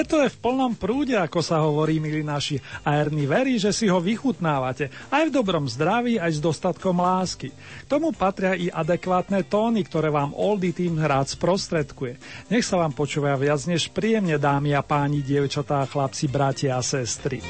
[0.00, 2.56] Leto je v plnom prúde, ako sa hovorí, milí naši,
[2.88, 7.52] a Erny verí, že si ho vychutnávate, aj v dobrom zdraví, aj s dostatkom lásky.
[7.52, 12.16] K tomu patria i adekvátne tóny, ktoré vám Oldy tým rád sprostredkuje.
[12.48, 17.44] Nech sa vám počúva viac než príjemne, dámy a páni, dievčatá, chlapci, bratia a sestry.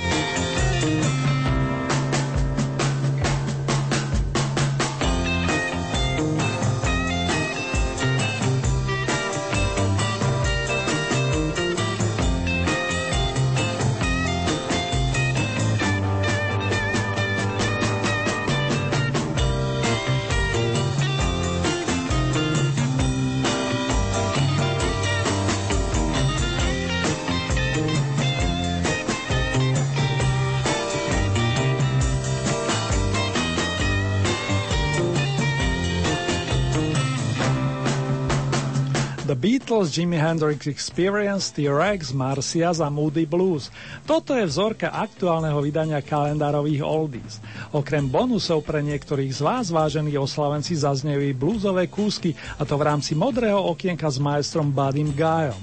[39.91, 43.75] Jimi Hendrix Experience, T-Rex, Marcia a Moody Blues.
[44.07, 47.43] Toto je vzorka aktuálneho vydania kalendárových oldies.
[47.75, 53.19] Okrem bonusov pre niektorých z vás, vážení oslavenci, zaznejú bluesové kúsky, a to v rámci
[53.19, 55.59] modrého okienka s majstrom Buddym Guyom.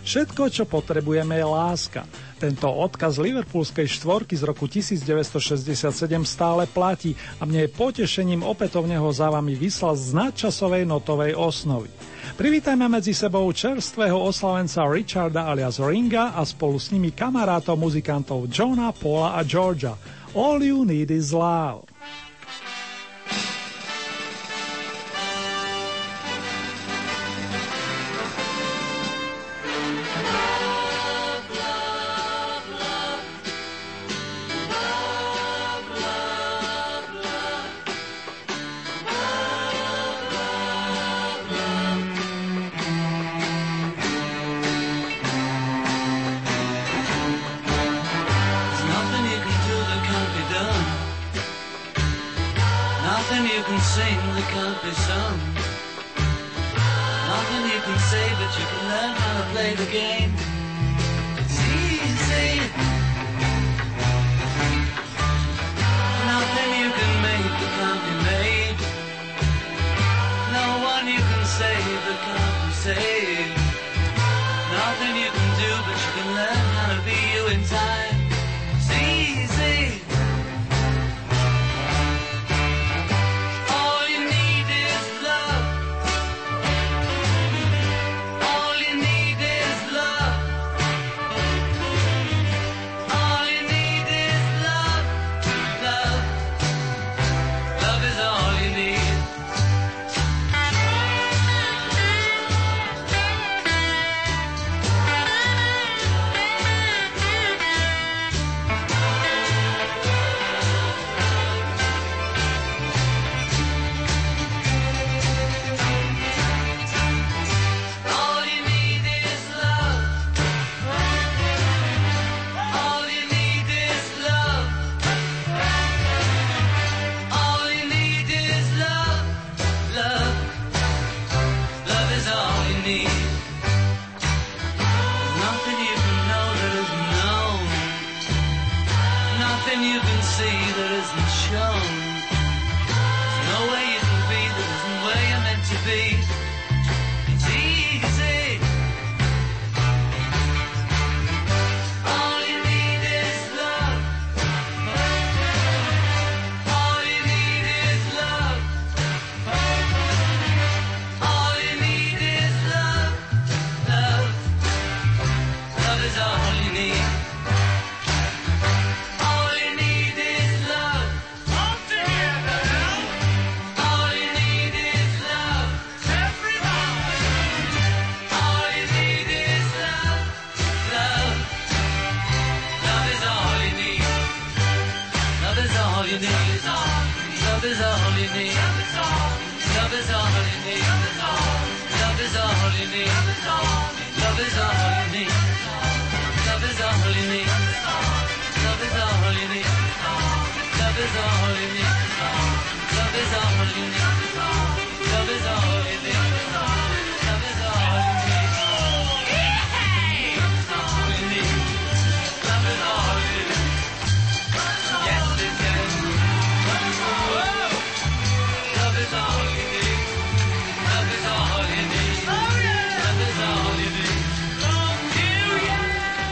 [0.00, 2.04] Všetko, čo potrebujeme, je láska.
[2.40, 5.92] Tento odkaz liverpoolskej štvorky z roku 1967
[6.24, 11.92] stále platí a mne je potešením opätovne ho za vami vyslal z nadčasovej notovej osnovy.
[12.40, 18.96] Privítajme medzi sebou čerstvého oslavenca Richarda alias Ringa a spolu s nimi kamarátov muzikantov Johna,
[18.96, 19.92] Paula a Georgia.
[20.32, 21.84] All you need is love.
[53.40, 55.38] Nothing you can sing that can't be sung.
[57.26, 60.34] Nothing you can say, but you can learn how to play the game.
[61.38, 62.89] It's easy.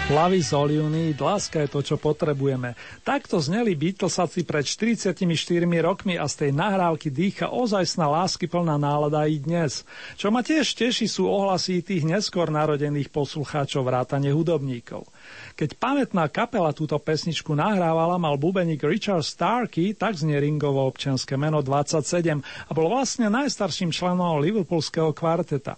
[0.09, 2.73] All you need, láska je to, čo potrebujeme.
[3.05, 5.13] Takto zneli Beatlesaci pred 44
[5.85, 9.85] rokmi a z tej nahrávky dýcha ozajstná lásky plná nálada i dnes.
[10.17, 15.05] Čo ma tiež teší sú ohlasy tých neskôr narodených poslucháčov vrátane hudobníkov.
[15.61, 21.61] Keď pamätná kapela túto pesničku nahrávala, mal bubeník Richard Starkey, tak znie Ringovo občianske meno
[21.61, 25.77] 27 a bol vlastne najstarším členom Liverpoolského kvarteta.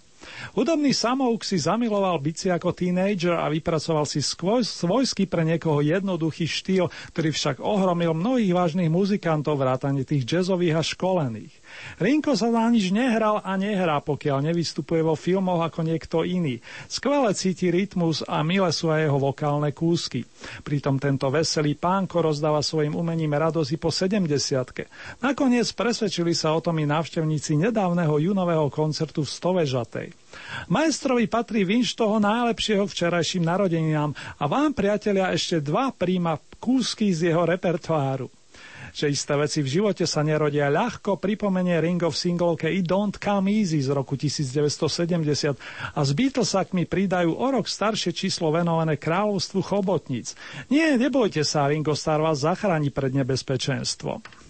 [0.52, 6.88] Hudobný samouk si zamiloval bici ako tínejdžer a vypracoval si svojsky pre niekoho jednoduchý štýl,
[7.12, 11.54] ktorý však ohromil mnohých vážnych muzikantov vrátane tých jazzových a školených.
[12.00, 16.58] Rinko sa na nič nehral a nehrá, pokiaľ nevystupuje vo filmoch ako niekto iný.
[16.88, 20.24] Skvele cíti rytmus a milé sú aj jeho vokálne kúsky.
[20.64, 24.40] Pritom tento veselý pánko rozdáva svojim umením radosti po 70
[25.20, 30.08] Nakoniec presvedčili sa o tom i návštevníci nedávneho junového koncertu v Stovežatej.
[30.70, 37.34] Majstrovi patrí vinš toho najlepšieho včerajším narodeninám a vám, priatelia, ešte dva príjma kúsky z
[37.34, 38.39] jeho repertoáru.
[39.00, 43.48] Že isté veci v živote sa nerodia ľahko, pripomenie Ring of singlovke I Don't Come
[43.48, 45.56] Easy z roku 1970
[45.96, 50.36] a s Beatlesakmi pridajú o rok staršie číslo venované kráľovstvu chobotníc.
[50.68, 54.49] Nie, nebojte sa, Ringo Star vás zachráni pred nebezpečenstvom.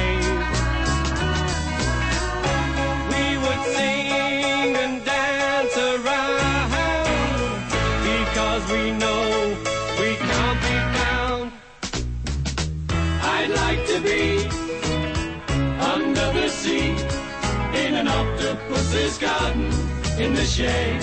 [18.91, 19.71] Octopus's garden
[20.19, 21.01] in the shade.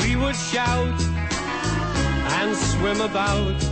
[0.00, 1.00] We would shout
[2.34, 3.71] and swim about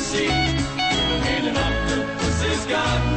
[0.00, 0.28] Tennessee.
[0.30, 3.09] And an octopus's got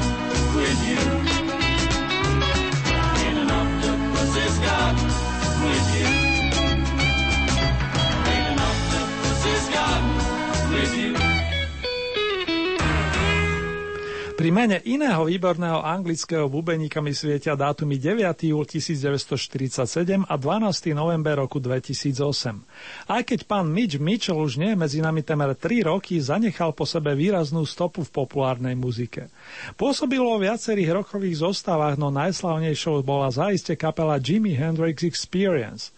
[14.44, 18.52] Pri mene iného výborného anglického bubeníka mi svietia dátumy 9.
[18.52, 19.88] júl 1947
[20.28, 20.92] a 12.
[20.92, 22.60] november roku 2008.
[23.08, 27.16] Aj keď pán Mitch Mitchell už nie medzi nami temer 3 roky, zanechal po sebe
[27.16, 29.32] výraznú stopu v populárnej muzike.
[29.80, 35.96] Pôsobil vo viacerých rokových zostavách, no najslavnejšou bola zaiste kapela Jimi Hendrix Experience.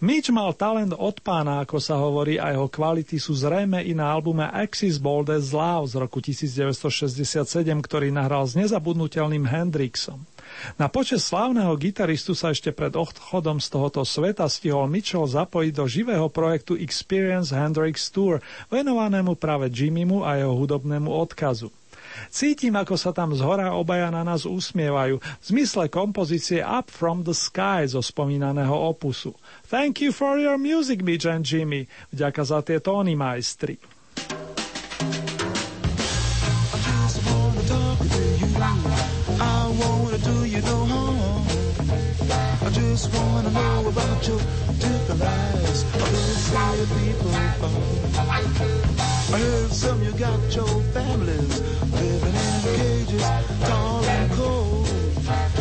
[0.00, 4.12] Mitch mal talent od pána, ako sa hovorí, a jeho kvality sú zrejme i na
[4.12, 7.48] albume Axis Bold as Love z roku 1967,
[7.80, 10.20] ktorý nahral s nezabudnutelným Hendrixom.
[10.80, 15.84] Na počas slávneho gitaristu sa ešte pred odchodom z tohoto sveta stihol Mitchell zapojiť do
[15.84, 18.40] živého projektu Experience Hendrix Tour,
[18.70, 21.68] venovanému práve Jimmymu a jeho hudobnému odkazu.
[22.30, 27.24] Cítim, ako sa tam z hora obaja na nás usmievajú, v zmysle kompozície Up from
[27.24, 29.32] the Sky zo spomínaného opusu.
[29.66, 31.88] Thank you for your music, Mitch and Jimmy.
[32.12, 33.78] Vďaka za tie tóny, majstri.
[39.36, 39.68] I
[40.46, 41.44] you no.
[42.60, 42.70] I
[44.26, 44.38] your
[44.80, 45.82] different lives.
[45.82, 47.36] Of those way people.
[49.28, 53.26] I heard some you got your families living in cages,
[53.66, 54.86] tall and cold.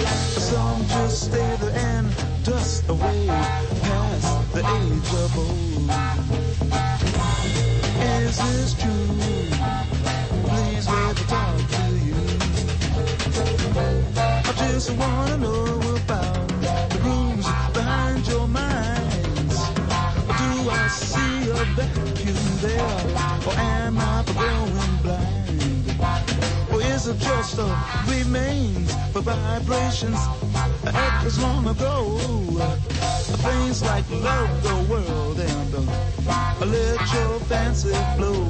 [0.06, 2.08] Some just stay there and
[2.44, 5.90] dust away past the age of old.
[8.22, 9.08] Is this true?
[10.46, 12.20] Please let me talk to you.
[14.46, 16.48] I just wanna know about
[16.92, 19.58] the rooms behind your minds.
[20.40, 26.72] Do I see a vacuum or am I going blind?
[26.72, 30.20] Or is it just a remains for vibrations
[30.86, 32.18] echoes long ago?
[33.46, 38.46] Things like love the world and uh, let your fancy flow.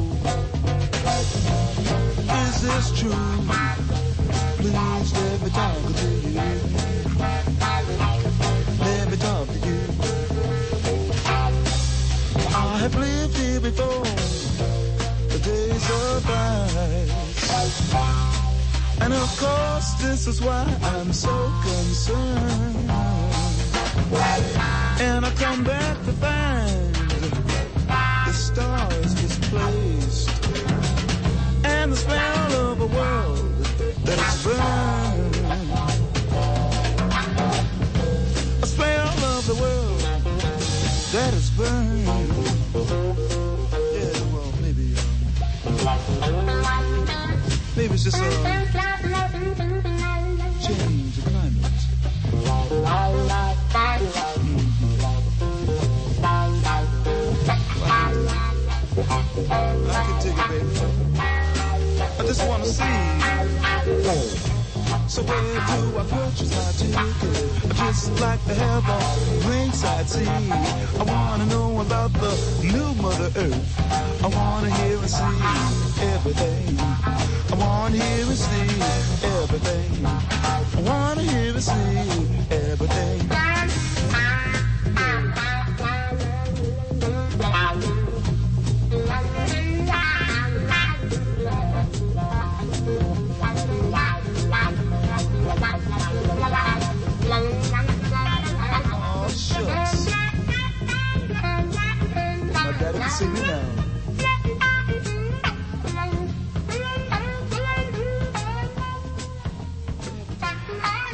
[2.41, 3.11] Is this true?
[4.57, 6.07] Please let me talk to
[8.39, 8.44] you.
[12.85, 14.03] I've lived here before.
[15.33, 17.09] The days of bright.
[19.01, 22.91] And of course, this is why I'm so concerned.
[25.01, 26.95] And I come back to find
[28.27, 30.29] the stars displaced.
[31.65, 33.65] And the smell of a world
[34.05, 35.35] that is burned.
[39.17, 39.99] Of the world
[41.13, 41.94] that is burned.
[47.75, 48.19] Just uh,
[50.61, 51.61] change the climate.
[59.49, 60.71] I can take it, baby.
[61.99, 62.95] I just wanna see.
[65.09, 66.97] So where do I purchase my ticket?
[67.71, 70.27] I just like to have a ringside seat.
[70.29, 72.31] I wanna know about the
[72.63, 74.23] new Mother Earth.
[74.23, 77.34] I wanna hear and see everything.
[77.51, 78.81] I wanna hear and see
[79.23, 80.05] everything.
[80.05, 83.54] I wanna hear and see everything.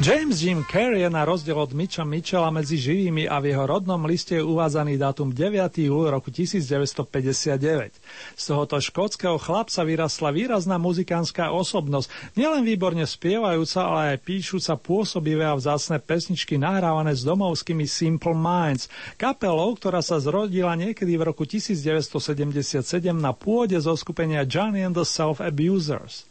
[0.02, 4.02] James Jim Carrey je na rozdiel od Mitcha Mitchella medzi živými a v jeho rodnom
[4.02, 5.78] liste je uvádzaný dátum 9.
[5.78, 8.02] júl roku 1959.
[8.34, 15.46] Z tohoto škótskeho chlapca vyrasla výrazná muzikánska osobnosť, nielen výborne spievajúca, ale aj píšuca pôsobivé
[15.46, 21.46] a vzácne pesničky nahrávané s domovskými Simple Minds, kapelou, ktorá sa zrodila niekedy v roku
[21.46, 22.82] 1977
[23.14, 26.26] na pôde zo skupenia Johnny and the Self Abusers.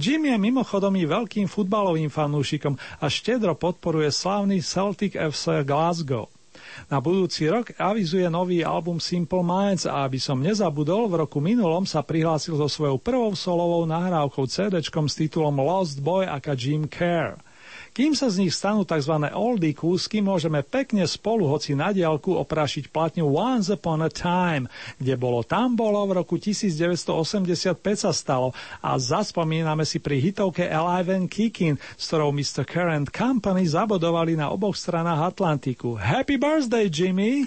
[0.00, 6.28] Jim je mimochodom i veľkým futbalovým fanúšikom a štedro podporuje slávny Celtic FC Glasgow.
[6.90, 11.86] Na budúci rok avizuje nový album Simple Minds a aby som nezabudol, v roku minulom
[11.86, 17.38] sa prihlásil so svojou prvou solovou nahrávkou CD s titulom Lost Boy aka Jim Care.
[17.94, 19.14] Kým sa z nich stanú tzv.
[19.38, 24.66] oldie kúsky, môžeme pekne spolu, hoci na diálku, oprašiť platňu Once Upon a Time,
[24.98, 28.50] kde bolo tam bolo v roku 1985 sa stalo
[28.82, 32.66] a zaspomíname si pri hitovke Alive and Kicking, s ktorou Mr.
[32.66, 35.94] Current Company zabodovali na oboch stranách Atlantiku.
[35.94, 37.46] Happy birthday, Jimmy!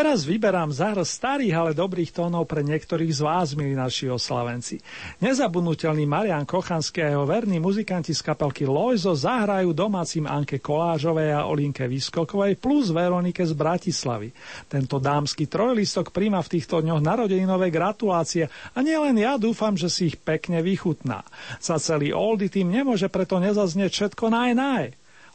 [0.00, 4.80] Teraz vyberám zahr starých, ale dobrých tónov pre niektorých z vás, milí naši oslavenci.
[5.20, 11.44] Nezabudnutelný Marian Kochanský a jeho verní muzikanti z kapelky Lojzo zahrajú domácim Anke Kolážovej a
[11.44, 14.32] Olinke Vyskokovej plus Veronike z Bratislavy.
[14.72, 20.08] Tento dámsky trojlistok príjma v týchto dňoch narodeninové gratulácie a nielen ja dúfam, že si
[20.08, 21.28] ich pekne vychutná.
[21.60, 24.84] Za celý Oldy tým nemôže preto nezaznieť všetko naj naj.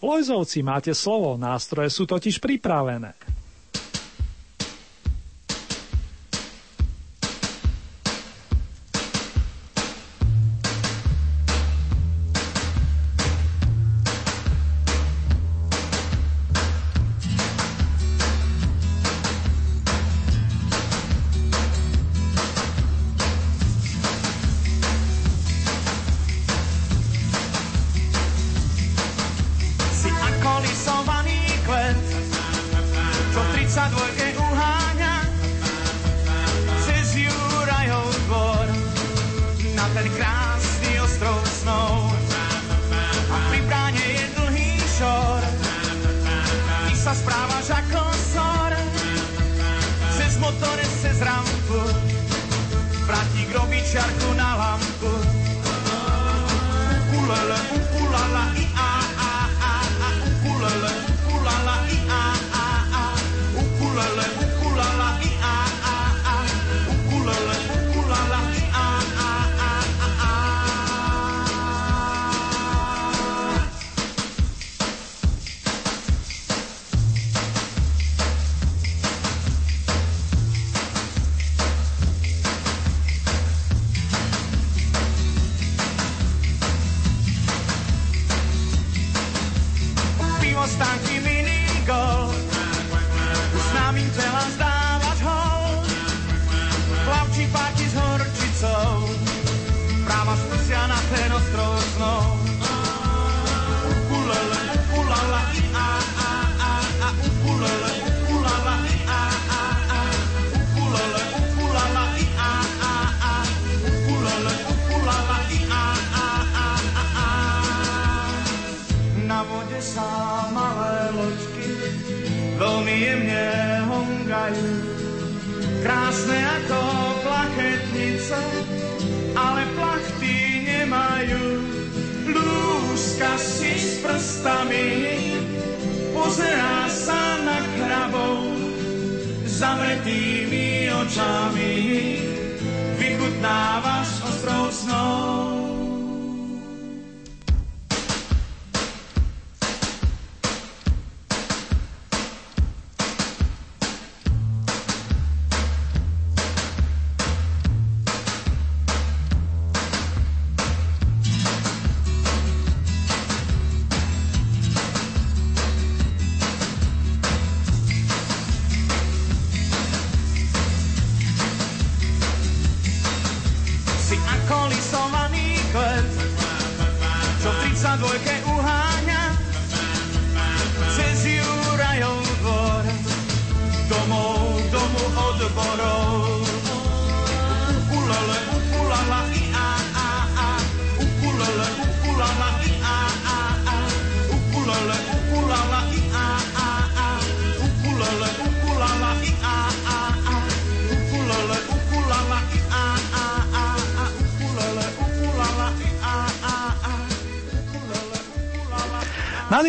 [0.02, 3.14] Lojzovci, máte slovo, nástroje sú totiž pripravené.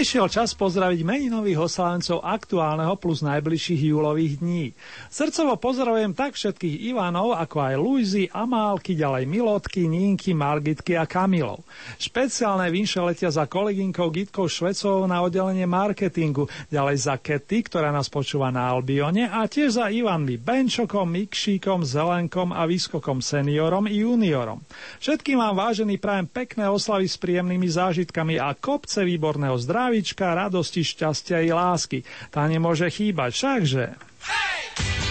[0.06, 4.70] Nadišiel čas pozdraviť meninových oslávencov aktuálneho plus najbližších júlových dní.
[5.16, 11.64] Srdcovo pozdravujem tak všetkých Ivanov, ako aj Luizy, Amálky, ďalej Milotky, Nínky, Margitky a Kamilov.
[11.96, 18.12] Špeciálne vinše letia za kolegynkou Gitkou Švecovou na oddelenie marketingu, ďalej za Kety, ktorá nás
[18.12, 24.60] počúva na Albione a tiež za Ivanmi Benčokom, Mikšíkom, Zelenkom a Výskokom seniorom i juniorom.
[25.00, 30.82] Všetkým vám vážený prajem pekné oslavy s príjemnými zážitkami a kopce výborného zdravia zdravička, radosti,
[30.82, 32.02] šťastia i lásky.
[32.34, 33.84] Tá nemôže chýbať, všakže.
[34.26, 35.05] Hey!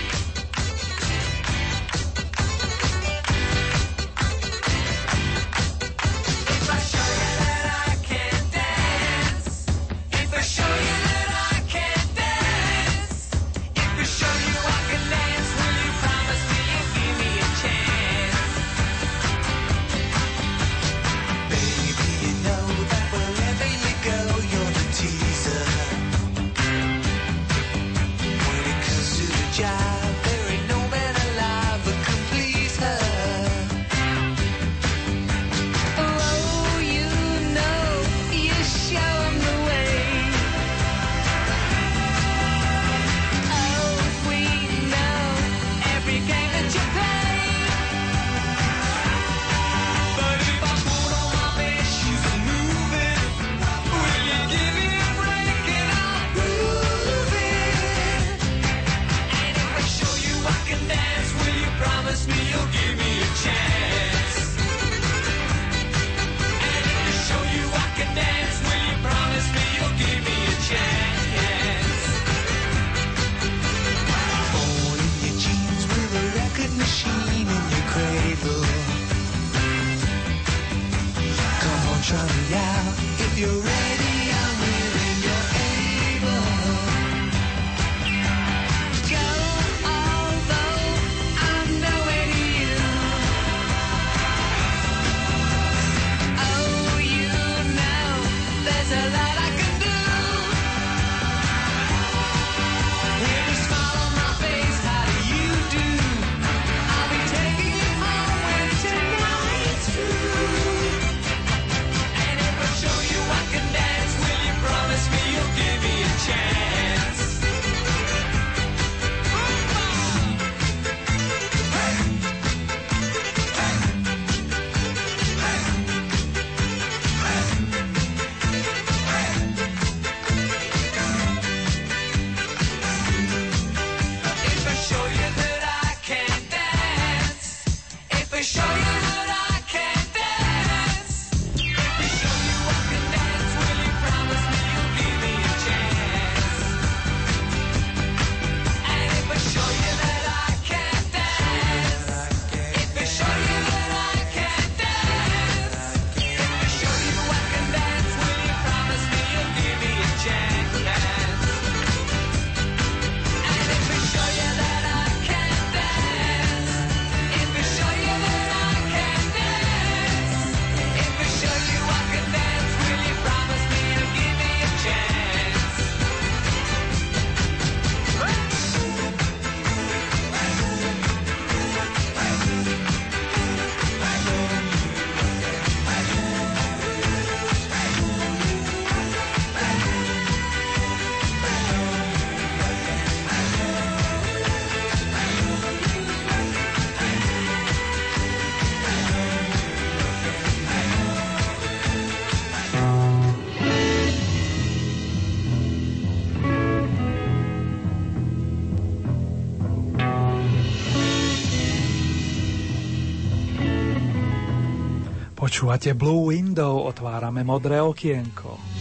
[215.65, 218.74] Počúvate Blue Window, otvárame modré okienko.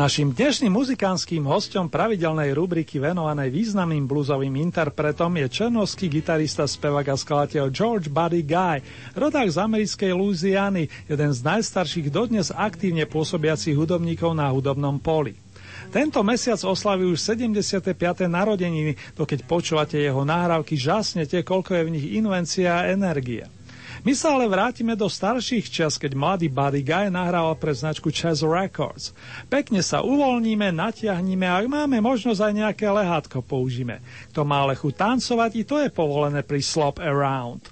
[0.00, 7.20] Naším dnešným muzikánskym hostom pravidelnej rubriky venovanej významným bluesovým interpretom je černovský gitarista, spevák a
[7.20, 8.80] skladateľ George Buddy Guy,
[9.12, 15.36] rodák z americkej Louisiany, jeden z najstarších dodnes aktívne pôsobiacich hudobníkov na hudobnom poli.
[15.92, 17.92] Tento mesiac oslaví už 75.
[18.24, 23.52] narodeniny, to keď počúvate jeho nahrávky, žasnete, koľko je v nich invencia a energia.
[24.00, 28.40] My sa ale vrátime do starších čas, keď mladý Buddy Guy nahrával pre značku Chess
[28.40, 29.12] Records.
[29.52, 34.00] Pekne sa uvoľníme, natiahnime a ak máme možnosť aj nejaké lehátko použíme.
[34.32, 37.68] Kto má lechu tancovať, i to je povolené pri Slop Around.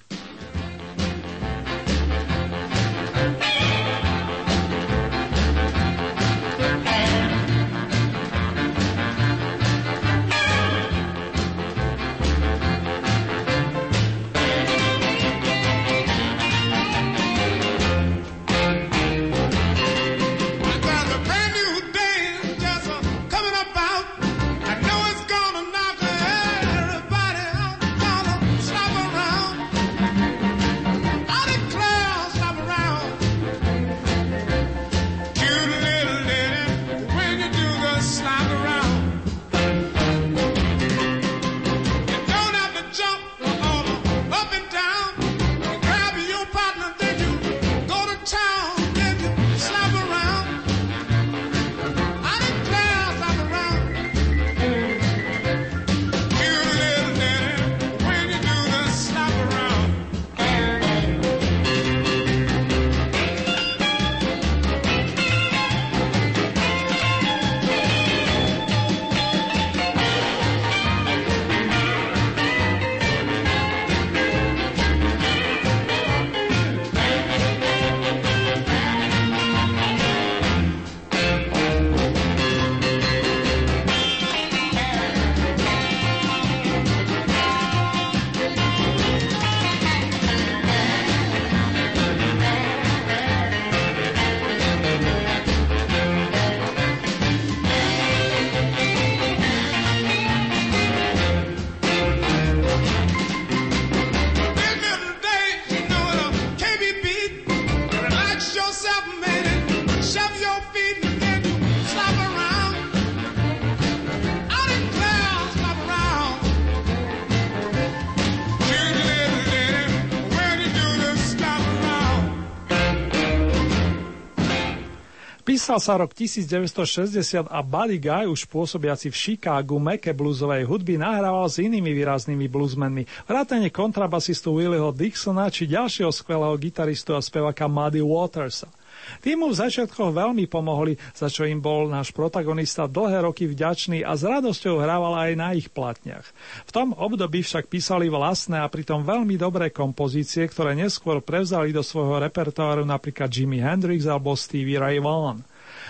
[125.69, 131.45] Písal sa rok 1960 a Buddy Guy, už pôsobiaci v Chicagu meke bluesovej hudby, nahrával
[131.45, 138.01] s inými výraznými bluesmenmi, vrátane kontrabasistu Willieho Dixona či ďalšieho skvelého gitaristu a spevaka Muddy
[138.01, 138.73] Watersa.
[139.21, 144.09] Tí mu v začiatkoch veľmi pomohli, za čo im bol náš protagonista dlhé roky vďačný
[144.09, 146.25] a s radosťou hrával aj na ich platniach.
[146.65, 151.85] V tom období však písali vlastné a pritom veľmi dobré kompozície, ktoré neskôr prevzali do
[151.85, 155.45] svojho repertoáru napríklad Jimi Hendrix alebo Stevie Ray Vaughan.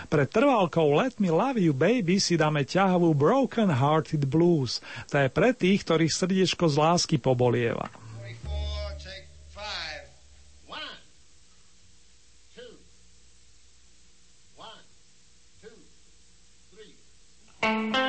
[0.08, 4.80] Pred trvalkou Let Me Love You Baby si dáme ťahavú Broken Hearted Blues.
[5.12, 7.92] To je pre tých, ktorých srdiečko z lásky pobolieva.
[17.59, 18.07] thank you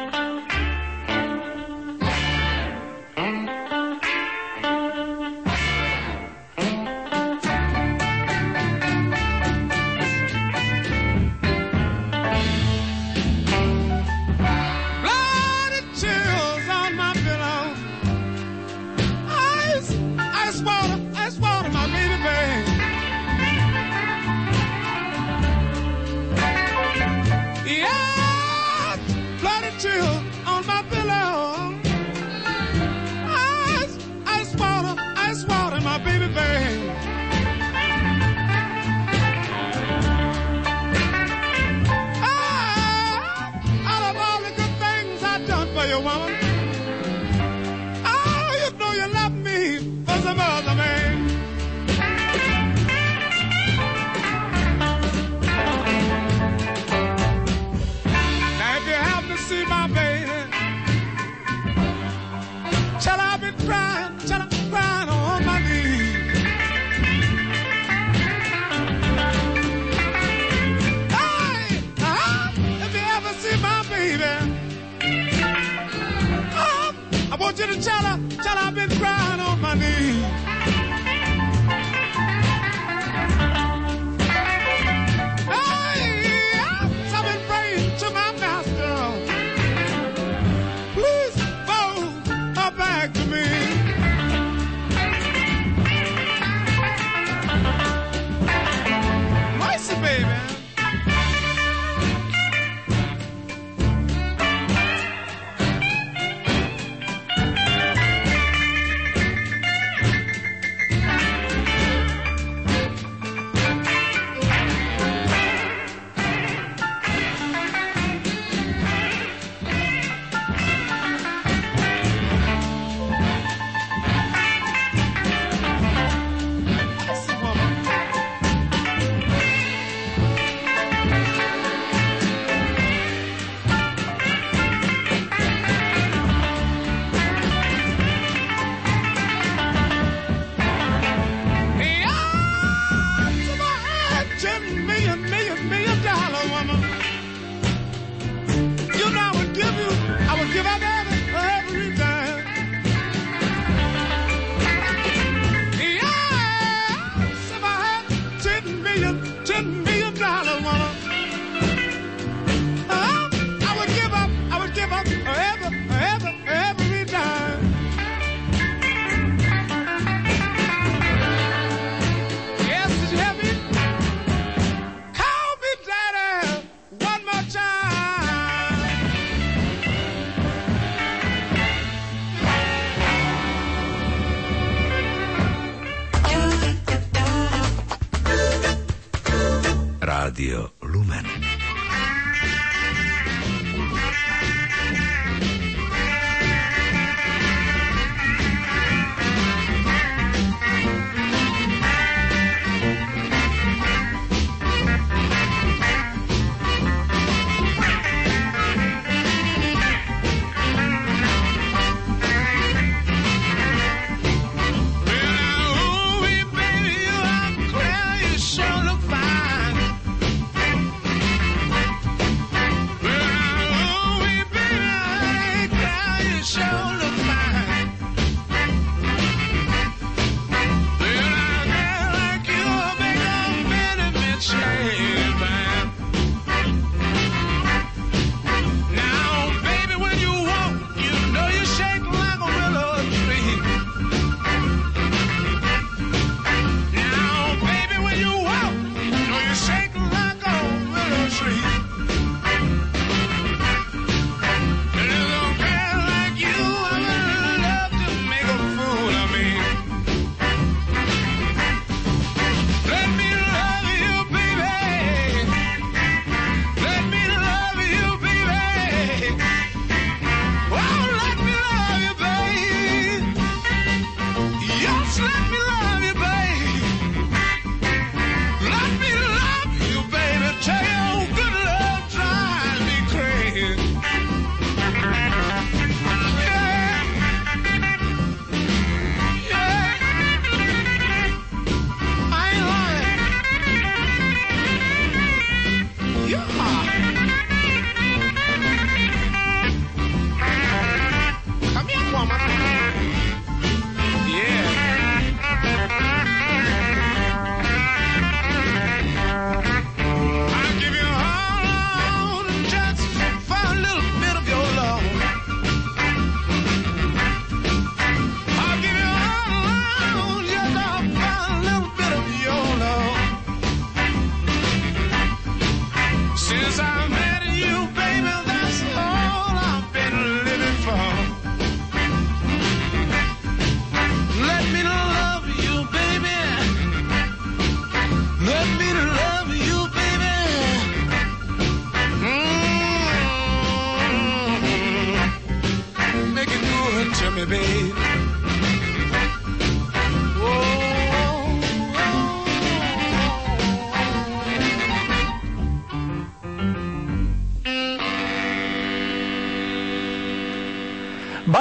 [77.60, 80.29] you to tell her, tell her I've been crying on my knees.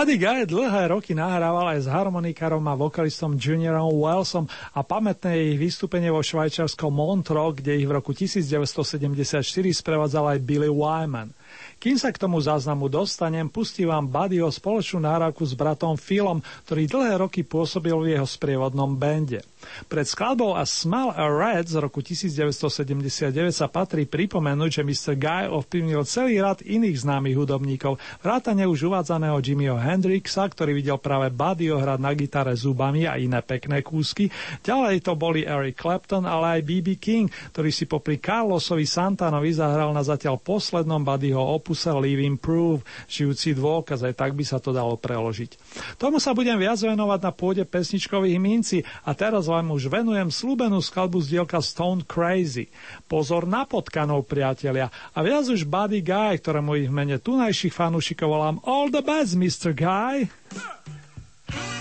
[0.08, 5.60] Buddy Guy dlhé roky nahrával aj s harmonikárom a vokalistom Juniorom Wellsom a pamätné ich
[5.60, 11.28] vystúpenie vo švajčiarskom Montreux, kde ich v roku 1974 sprevádzal aj Billy Wyman.
[11.76, 16.88] Kým sa k tomu záznamu dostanem, pustím vám Buddyho spoločnú náravku s bratom Philom, ktorý
[16.88, 19.44] dlhé roky pôsobil v jeho sprievodnom bende.
[19.88, 25.14] Pred skladbou a Smell a Red z roku 1979 sa patrí pripomenúť, že Mr.
[25.18, 31.34] Guy ovplyvnil celý rad iných známych hudobníkov, vrátane už uvádzaného Jimmyho Hendrixa, ktorý videl práve
[31.34, 34.30] Buddyho hrať na gitare zubami a iné pekné kúsky.
[34.62, 37.00] Ďalej to boli Eric Clapton, ale aj B.B.
[37.00, 43.56] King, ktorý si popri Carlosovi Santanovi zahral na zatiaľ poslednom Buddyho opuse Living Proof, žijúci
[43.58, 45.58] dôkaz, aj tak by sa to dalo preložiť.
[45.98, 50.84] Tomu sa budem viac venovať na pôde pesničkových minci a teraz vám už venujem slúbenú
[50.84, 52.68] skladbu z dielka Stone Crazy.
[53.08, 58.60] Pozor na potkanov, priatelia, a viac už Buddy Guy, ktorému ich mene tunajších fanúšikov volám
[58.68, 59.72] All the best, Mr.
[59.72, 60.28] Guy.
[61.48, 61.77] got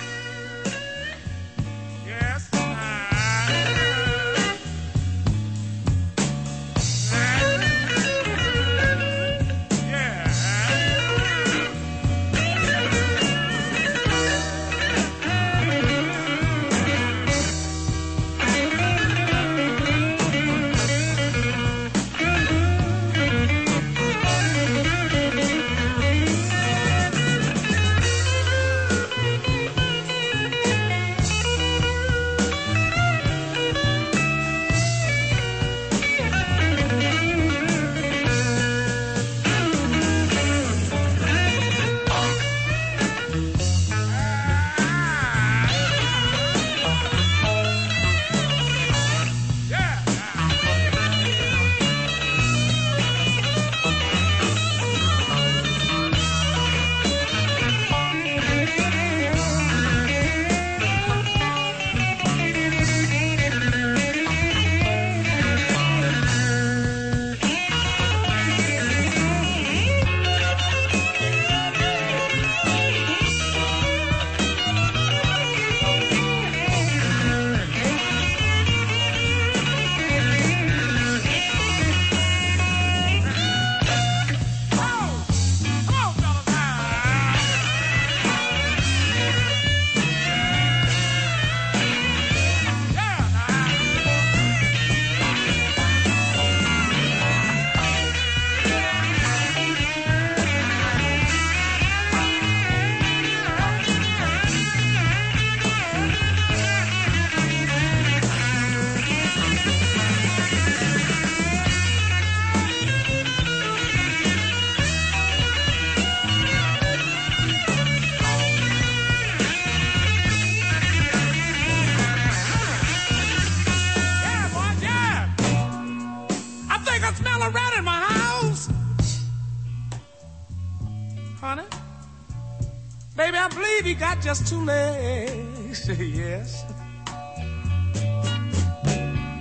[134.27, 136.65] just two legs, yes.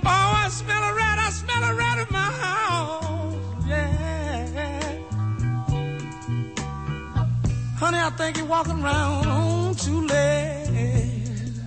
[0.05, 3.35] Oh, I smell a rat, I smell a rat in my house,
[3.67, 4.97] yeah.
[7.77, 11.59] Honey, I think you're walking around on two legs.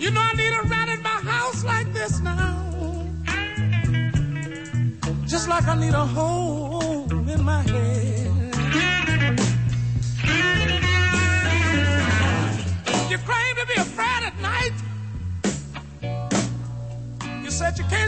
[0.00, 3.06] You know I need a rat in my house like this now.
[5.28, 6.39] Just like I need a hole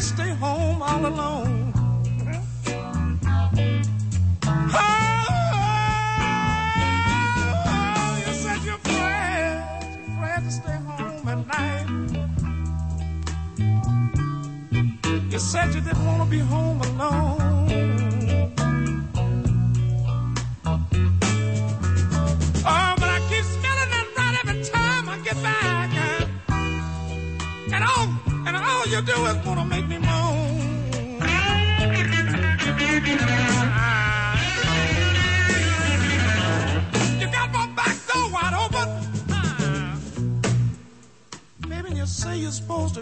[0.02, 1.61] stay home all alone.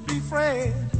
[0.07, 1.00] be friends.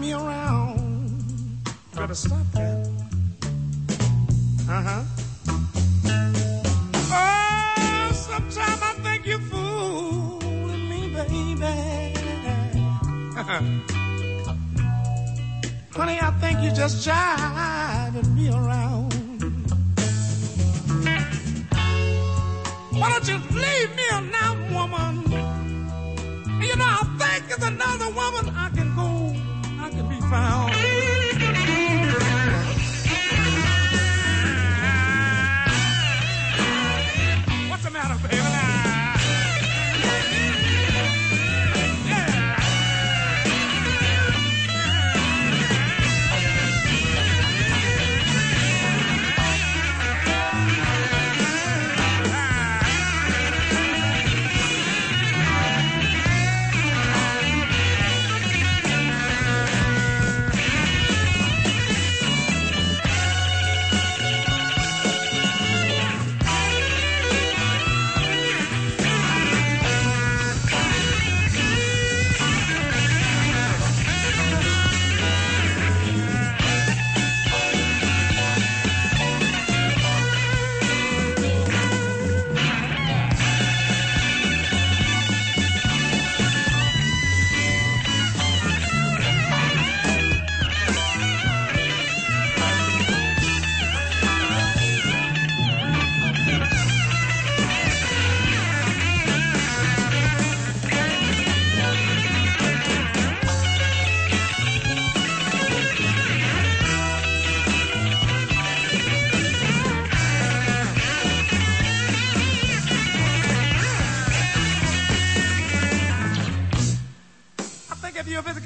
[0.00, 1.62] Me around.
[1.94, 2.69] Better stop that.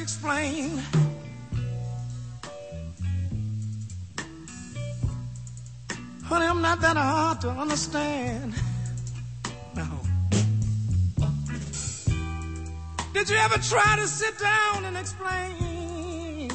[0.00, 0.82] Explain
[6.24, 8.54] Honey, I'm not that hard to understand.
[9.76, 9.84] No.
[13.12, 16.50] Did you ever try to sit down and explain?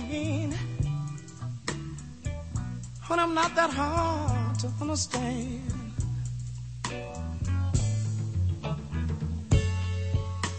[2.99, 5.71] Honey, I'm not that hard to understand.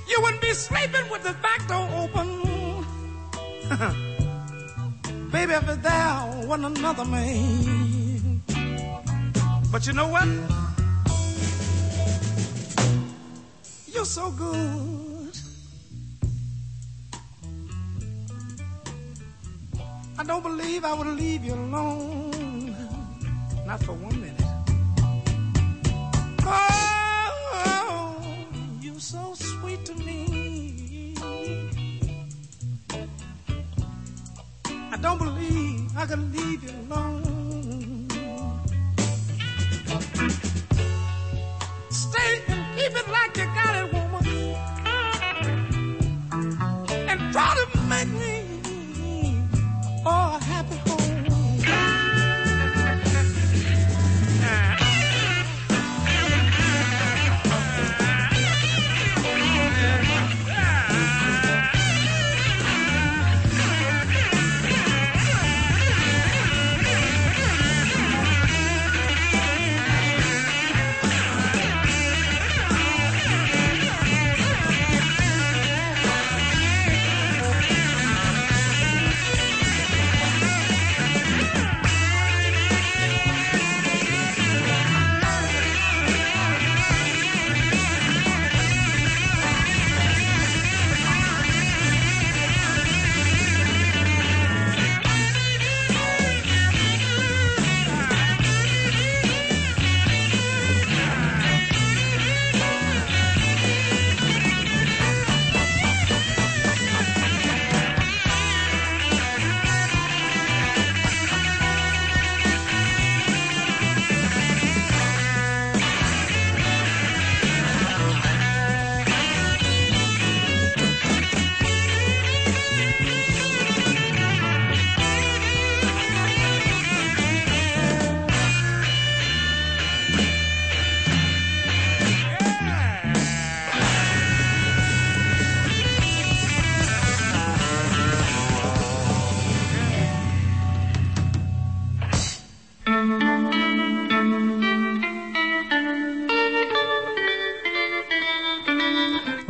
[0.08, 2.49] You wouldn't be sleeping with the back door open.
[5.30, 8.42] Baby, if there wasn't another man.
[9.70, 10.26] But you know what?
[13.92, 15.38] You're so good.
[20.18, 22.74] I don't believe I would leave you alone.
[23.66, 24.42] Not for one minute.
[26.42, 28.20] Oh,
[28.80, 30.29] you're so sweet to me.
[35.02, 38.08] Don't believe I could leave you alone.
[41.90, 43.99] Stay and keep it like you got it,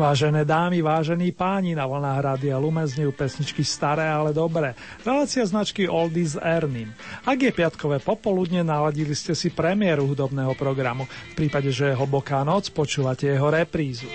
[0.01, 4.73] Vážené dámy, vážení páni, na vlnách Rádia Lumen znejú pesničky staré, ale dobré.
[5.05, 6.97] Relácia značky Oldies Ernim.
[7.29, 11.05] Ak je piatkové popoludne, naladili ste si premiéru hudobného programu.
[11.37, 14.09] V prípade, že je hlboká noc, počúvate jeho reprízu.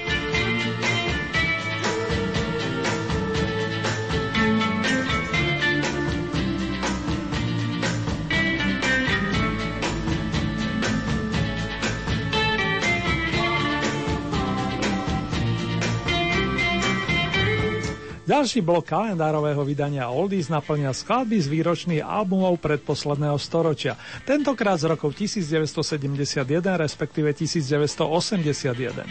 [18.35, 23.95] Ďalší blok kalendárového vydania Oldies naplňa skladby z výročných albumov predposledného storočia,
[24.27, 26.43] tentokrát z rokov 1971,
[26.75, 29.07] respektíve 1981.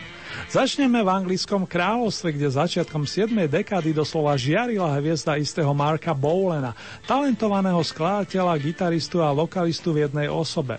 [0.53, 3.49] Začneme v anglickom kráľovstve, kde začiatkom 7.
[3.49, 6.77] dekády doslova žiarila hviezda istého Marka Bowlena,
[7.09, 10.77] talentovaného skladateľa, gitaristu a vokalistu v jednej osobe.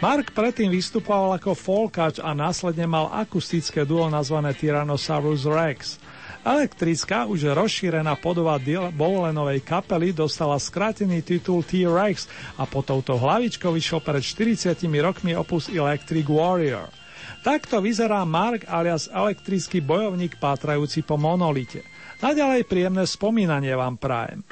[0.00, 6.00] Mark predtým vystupoval ako folkač a následne mal akustické duo nazvané Tyrannosaurus Rex.
[6.42, 8.58] Elektrická, už rozšírená podoba
[8.90, 12.26] Bowlenovej kapely dostala skrátený titul T-Rex
[12.58, 16.90] a po touto hlavičkou vyšiel pred 40 rokmi opus Electric Warrior.
[17.46, 21.86] Takto vyzerá Mark alias elektrický bojovník pátrajúci po monolite.
[22.18, 24.42] Naďalej príjemné spomínanie vám prajem.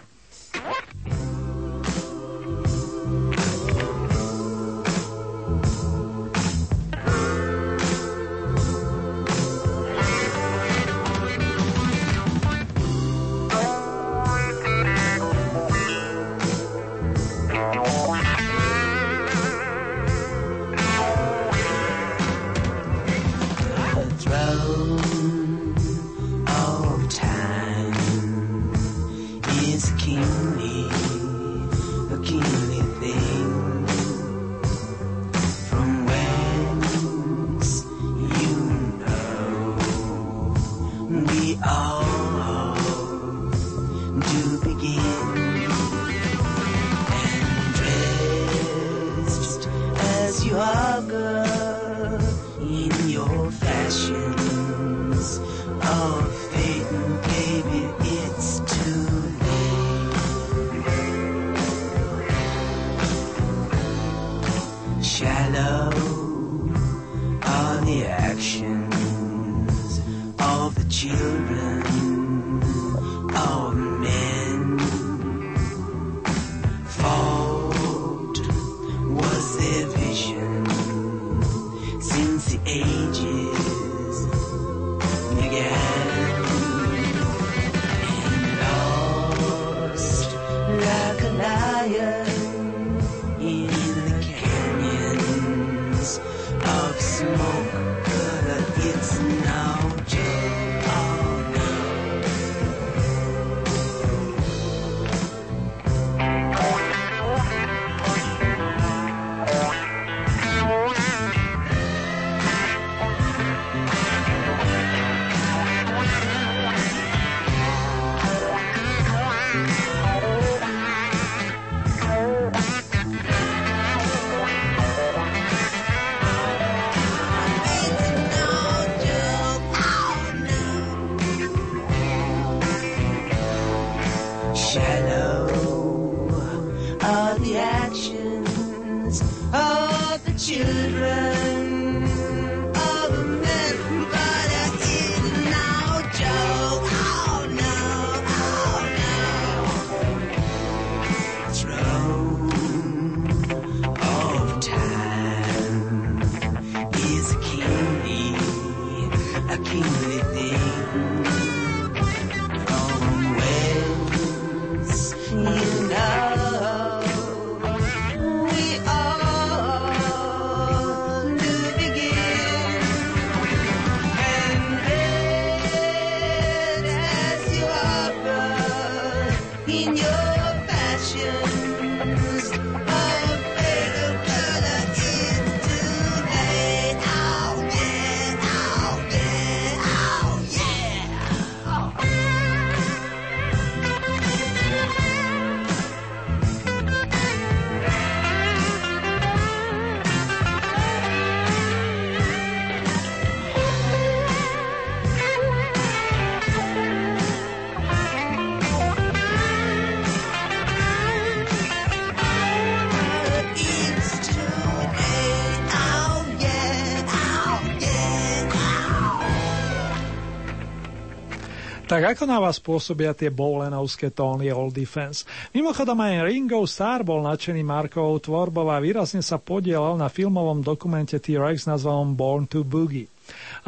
[222.00, 225.28] Tak ako na vás pôsobia tie bowlenovské tóny Old Defense?
[225.52, 231.20] Mimochodom aj Ringo Starr bol nadšený Markovou tvorbou a výrazne sa podielal na filmovom dokumente
[231.20, 233.04] T-Rex nazvanom Born to Boogie.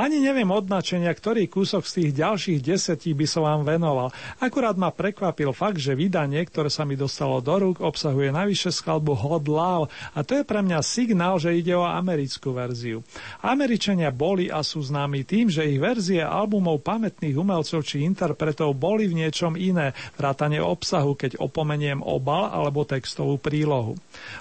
[0.01, 4.09] Ani neviem od načenia, ktorý kúsok z tých ďalších desetí by som vám venoval.
[4.41, 9.13] Akurát ma prekvapil fakt, že vydanie, ktoré sa mi dostalo do rúk, obsahuje navyše skladbu
[9.13, 13.05] Hot Love a to je pre mňa signál, že ide o americkú verziu.
[13.45, 19.05] Američania boli a sú známi tým, že ich verzie albumov pamätných umelcov či interpretov boli
[19.13, 23.99] v niečom iné, vrátane obsahu, keď opomeniem obal alebo textovú prílohu.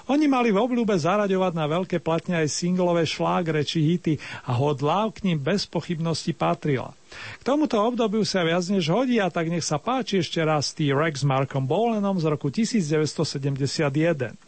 [0.08, 4.14] Oni mali v obľúbe zaraďovať na veľké platne aj singlové šlágre či hity
[4.48, 6.94] a Hot Love k ním bez pochybnosti patrila.
[7.38, 11.20] K tomuto obdobiu sa viac než hodí a tak nech sa páči ešte raz T-Rex
[11.20, 14.38] s Markom Bowlenom z roku 1971.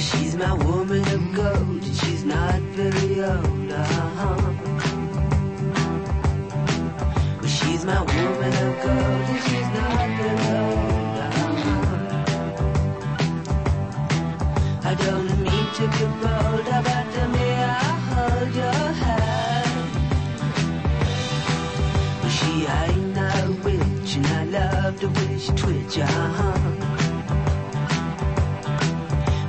[0.00, 4.40] She's my woman of gold, she's not very old, uh-huh.
[7.44, 9.39] she's my woman of gold,
[14.90, 17.78] I don't mean to be bold, but me I
[18.10, 19.90] hold your hand.
[22.20, 23.30] But she ain't no
[23.62, 26.58] witch, and I love the she twitch, uh-huh.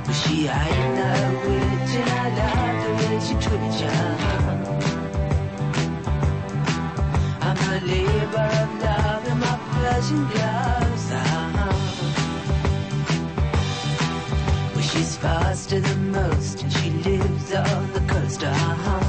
[0.06, 1.10] But she ain't no
[1.44, 2.92] witch, and I love the
[3.26, 4.62] she twitch, uh-huh.
[7.48, 10.24] I'm a labor of love in my flesh and
[15.22, 18.42] faster than most, and she lives on the coast.
[18.42, 19.00] Uh-huh.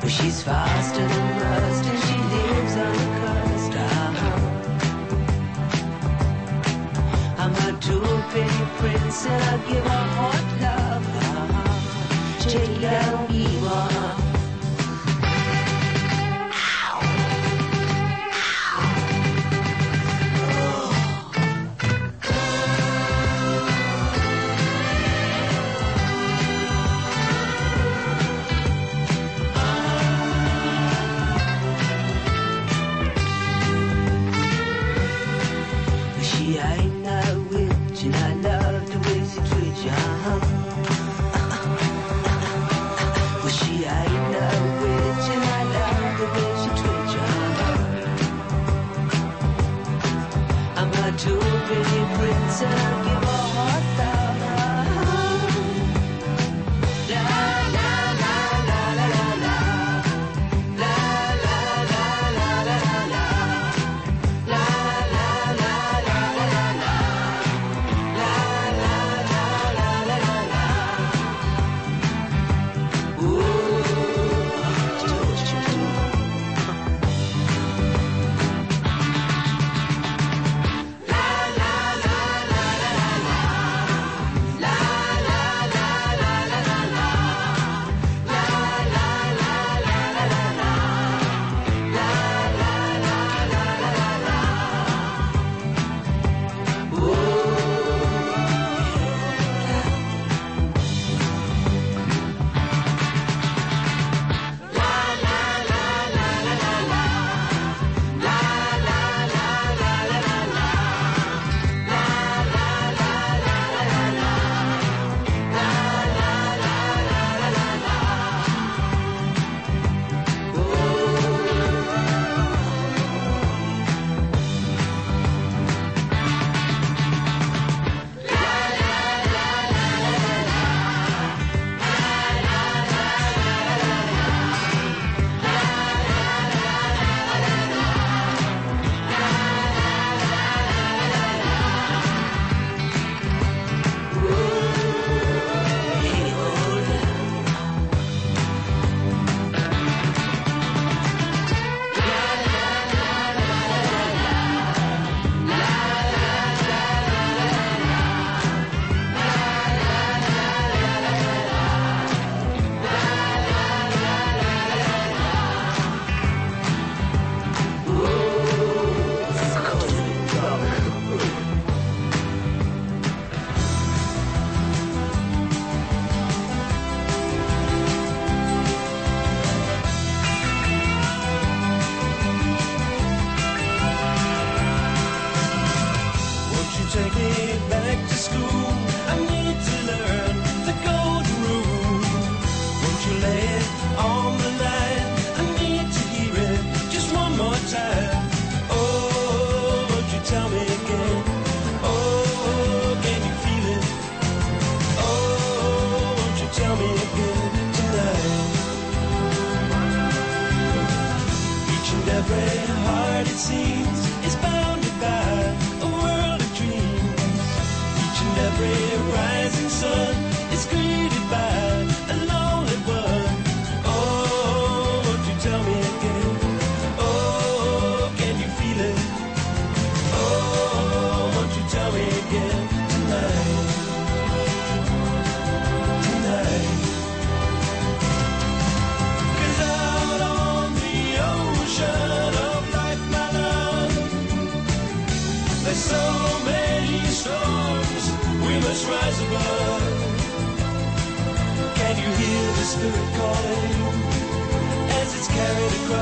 [0.00, 3.72] But she's faster than most, and she lives on the coast.
[3.86, 4.38] Uh-huh.
[7.42, 11.06] I'm a two-penny prince, and I give a hot love.
[11.22, 12.50] Uh-huh.
[12.50, 14.11] Take down evil.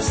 [0.00, 0.08] You're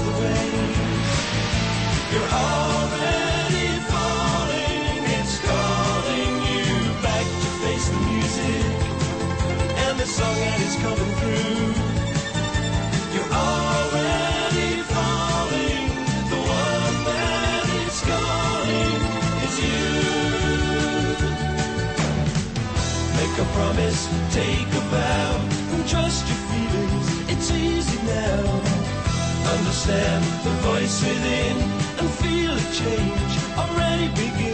[2.22, 6.70] already falling, it's calling you
[7.02, 8.70] back to face the music
[9.86, 11.74] and the song that is coming through.
[13.16, 15.90] You're already falling,
[16.34, 19.02] the one that is calling
[19.46, 19.90] is you.
[23.18, 24.02] Make a promise,
[24.36, 25.34] take a vow,
[25.74, 26.39] and trust your
[29.58, 31.58] Understand the voice within
[32.00, 34.49] and feel a change already beginning.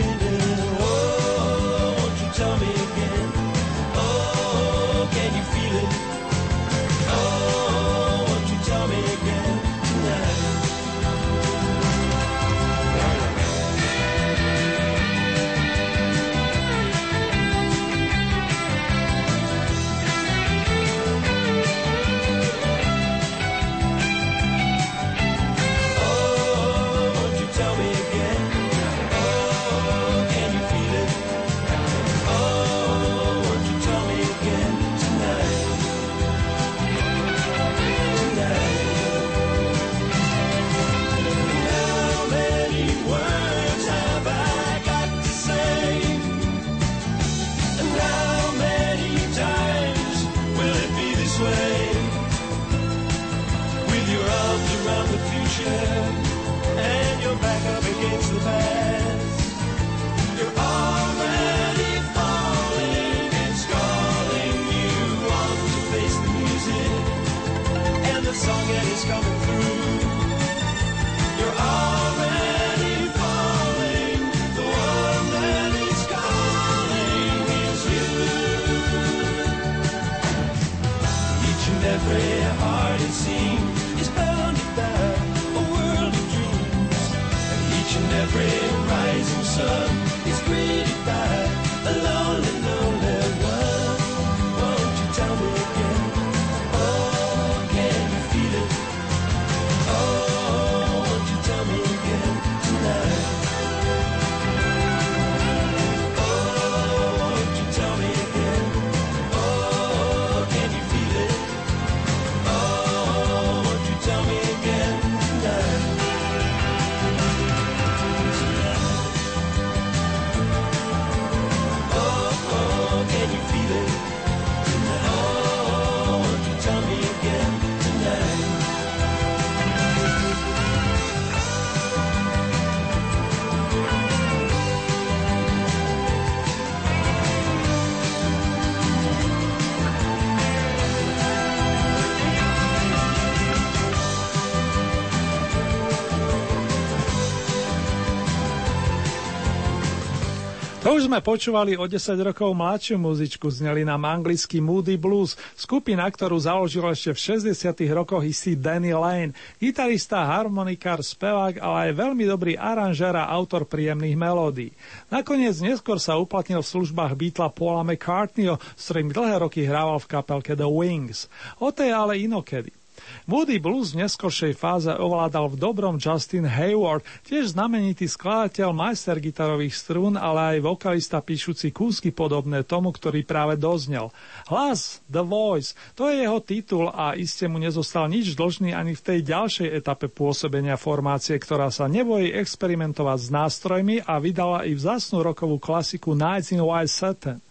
[150.95, 151.99] Už sme počúvali o 10
[152.31, 158.23] rokov mladšiu muzičku, zneli nám anglický Moody Blues, skupina, ktorú založil ešte v 60 rokoch
[158.23, 164.71] istý Danny Lane, gitarista, harmonikár, spevák, ale aj veľmi dobrý aranžér a autor príjemných melódií.
[165.11, 170.07] Nakoniec neskôr sa uplatnil v službách Beatla Paula McCartneyho, s ktorým dlhé roky hrával v
[170.07, 171.27] kapelke The Wings.
[171.59, 172.84] O tej ale inokedy.
[173.25, 179.73] Moody Blues v neskoršej fáze ovládal v dobrom Justin Hayward, tiež znamenitý skladateľ majster gitarových
[179.73, 184.13] strún, ale aj vokalista píšuci kúsky podobné tomu, ktorý práve doznel.
[184.45, 189.01] Hlas, The Voice, to je jeho titul a iste mu nezostal nič dlžný ani v
[189.01, 195.25] tej ďalšej etape pôsobenia formácie, ktorá sa nebojí experimentovať s nástrojmi a vydala i vzácnú
[195.25, 197.44] rokovú klasiku Nights in White Satin.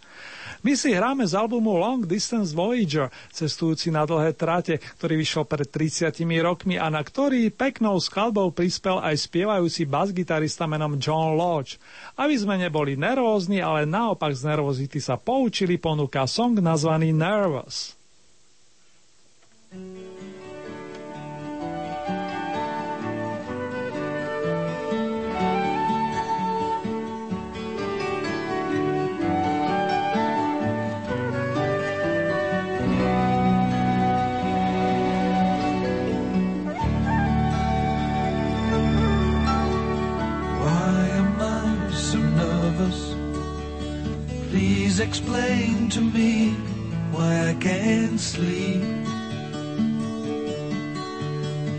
[0.64, 5.68] My si hráme z albumu Long Distance Voyager, cestujúci na dlhé trate, ktorý vyšiel pred
[5.68, 11.76] 30 rokmi a na ktorý peknou skladbou prispel aj spievajúci basgitarista menom John Lodge.
[12.16, 17.92] Aby sme neboli nervózni, ale naopak z nervozity sa poučili, ponúka song nazvaný Nervous.
[19.68, 20.13] Why
[44.94, 46.50] Please explain to me
[47.10, 48.80] why I can't sleep.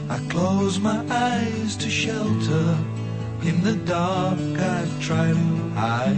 [0.09, 2.78] I close my eyes to shelter.
[3.43, 6.18] In the dark I try to hide.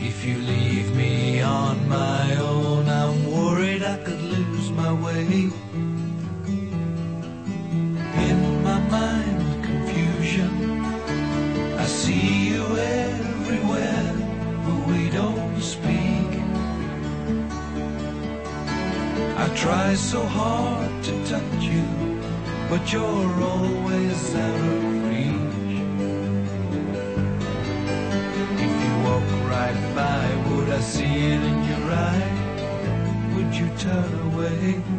[0.00, 5.52] If you leave me on my own, I'm worried I could lose my way.
[8.26, 10.50] In my mind, confusion.
[11.78, 12.58] I see you.
[19.40, 21.86] I try so hard to touch you,
[22.68, 25.78] but you're always out of reach.
[28.64, 32.32] If you walk right by, would I see it in your eye?
[33.36, 34.97] Would you turn away?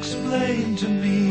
[0.00, 1.29] explain to me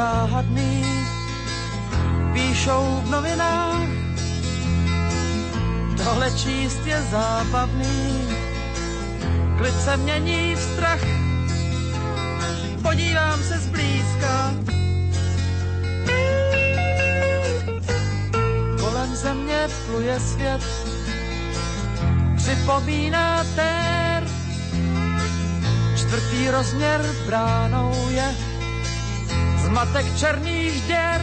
[0.00, 0.84] záhadný,
[2.32, 3.88] píšou v novinách,
[6.04, 8.28] tohle číst je zábavný,
[9.58, 11.04] klid se mění v strach,
[12.82, 14.54] podívám se zblízka,
[18.80, 20.64] kolem země pluje svět,
[22.36, 24.24] připomíná tér,
[25.96, 28.49] čtvrtý rozměr bránou je,
[29.80, 31.20] zmatek černých děr,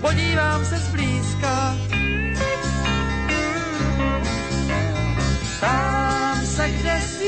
[0.00, 1.76] podívám se zblízka.
[5.60, 7.21] Tam se, kde svítá,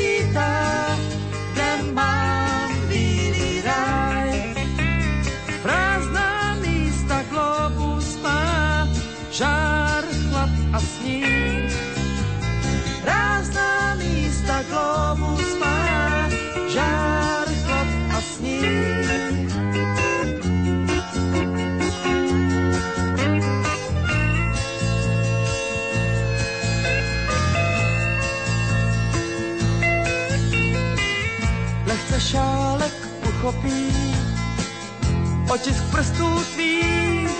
[35.54, 37.30] otisk prstů tvých,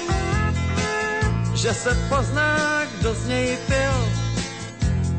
[1.55, 4.09] že se pozná, kdo z něj pil,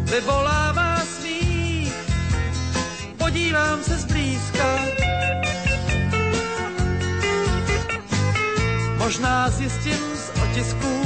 [0.04, 1.94] vyvolává smích.
[3.18, 4.80] Podívám se zblízka,
[8.98, 11.02] možná zjistím z otisků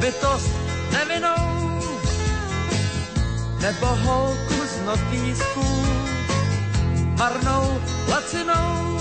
[0.00, 0.52] bytost
[0.92, 1.80] nevinou,
[3.60, 5.86] nebo holku z notýsků,
[7.18, 8.98] marnou lacinou.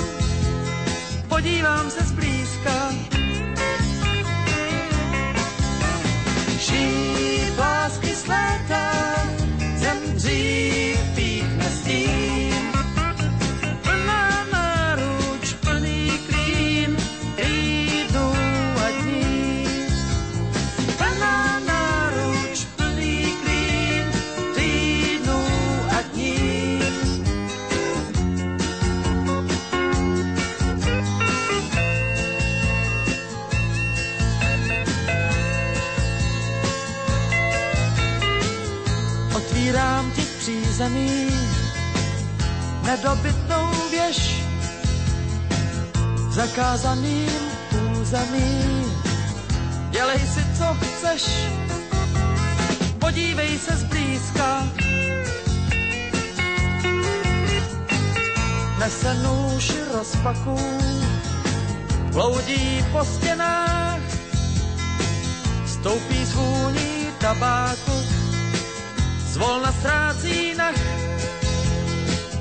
[1.28, 2.92] Podívám se zblízka,
[6.60, 8.92] Šíp lásky slétá,
[9.76, 10.20] zem
[40.86, 41.30] v přízemí
[42.84, 44.44] nedobytnou věž
[46.30, 47.30] zakázaným
[48.02, 48.86] území.
[49.90, 51.30] Dělej si, co chceš,
[53.00, 54.68] podívej se zblízka.
[58.80, 60.60] Nese nůž rozpaků,
[62.12, 64.02] bloudí po stěnách,
[65.66, 68.15] stoupí zvůní tabáku,
[69.46, 70.76] zvolna ztrácí nach.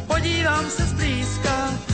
[0.06, 1.93] Podívám se zblízka.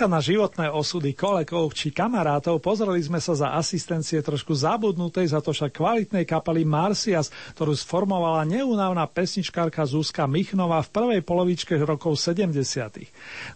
[0.00, 5.44] Zblízka na životné osudy kolegov či kamarátov pozreli sme sa za asistencie trošku zabudnutej, za
[5.44, 12.16] to však kvalitnej kapely Marcias, ktorú sformovala neúnavná pesničkárka Zuzka Michnová v prvej polovičke rokov
[12.16, 12.56] 70.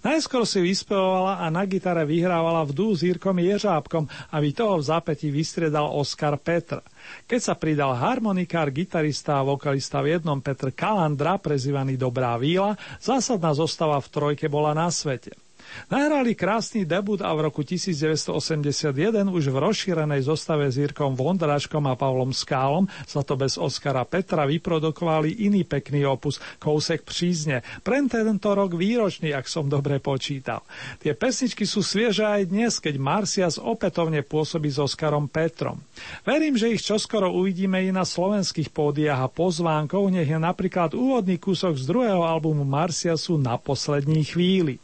[0.05, 4.05] Najskôr si vyspevovala a na gitare vyhrávala v dú s Jirkom Ježábkom,
[4.37, 6.85] aby toho v zápäti vystriedal Oskar Petr.
[7.25, 13.57] Keď sa pridal harmonikár, gitarista a vokalista v jednom Petr Kalandra, prezývaný Dobrá víla, zásadná
[13.57, 15.44] zostava v trojke bola na svete.
[15.91, 18.95] Nahrali krásny debut a v roku 1981
[19.29, 24.49] už v rozšírenej zostave s Jirkom Vondračkom a Pavlom Skálom za to bez Oskara Petra
[24.49, 27.61] vyprodukovali iný pekný opus Kousek přízne.
[27.83, 30.67] Pre tento rok výročný, ak som dobre počítal.
[31.01, 35.81] Tie pesničky sú svieže aj dnes, keď Marcias opätovne pôsobí s Oskarom Petrom.
[36.27, 41.39] Verím, že ich čoskoro uvidíme i na slovenských pódiách a pozvánkov, nech je napríklad úvodný
[41.39, 44.83] kúsok z druhého albumu Marciasu na poslední chvíli.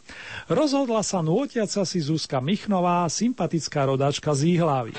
[0.80, 4.96] Rozhodla sa nôtiaca si Zuzka Michnová, sympatická rodačka z Íhlavy.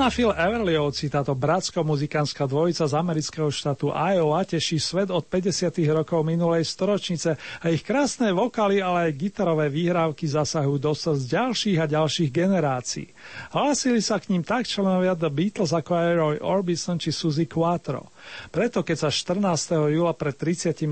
[0.00, 5.76] Donna Phil Everlyovci, táto bratsko-muzikánska dvojica z amerického štátu Iowa, teší svet od 50.
[5.92, 11.78] rokov minulej storočnice a ich krásne vokály, ale aj gitarové výhrávky zasahujú dosť z ďalších
[11.84, 13.12] a ďalších generácií.
[13.52, 18.08] Hlásili sa k ním tak členovia The Beatles ako aj Roy Orbison či Suzy Quattro.
[18.50, 19.92] Preto, keď sa 14.
[19.94, 20.88] júla pred 38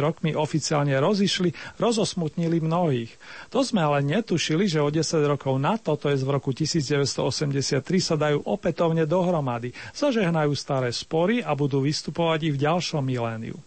[0.00, 3.12] rokmi oficiálne rozišli, rozosmutnili mnohých.
[3.52, 7.82] To sme ale netušili, že o 10 rokov na to, to je v roku 1983,
[8.00, 13.58] sa dajú opätovne dohromady, zažehnajú staré spory a budú vystupovať i v ďalšom miléniu.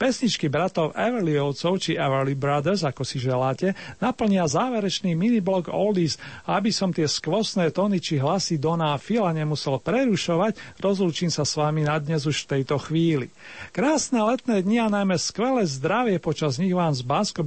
[0.00, 6.18] Pesničky bratov Everlyovcov či Everly Brothers, ako si želáte, naplnia záverečný miniblok Oldies
[6.48, 11.54] aby som tie skvostné tóny či hlasy Dona a Fila nemusel prerušovať, rozlúčim sa s
[11.58, 13.32] vami na dnes už tejto chvíli.
[13.72, 17.40] Krásne letné dni a najmä skvelé zdravie počas nich vám z bansko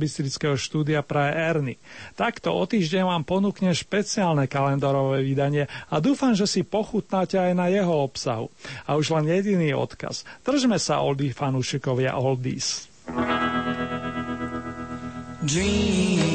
[0.58, 1.76] štúdia praje Erny.
[2.18, 7.70] Takto o týždeň vám ponúkne špeciálne kalendárové vydanie a dúfam, že si pochutnáte aj na
[7.70, 8.50] jeho obsahu.
[8.90, 10.26] A už len jediný odkaz.
[10.42, 12.90] Držme sa oldie fanúšikovia oldies.
[15.46, 16.35] Dream,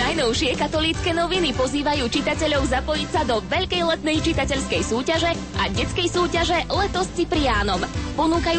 [0.00, 5.28] Najnovšie katolícke noviny pozývajú čitateľov zapojiť sa do veľkej letnej čitateľskej súťaže
[5.60, 7.84] a detskej súťaže Letos Cipriánom.
[8.18, 8.58] Ponúkajú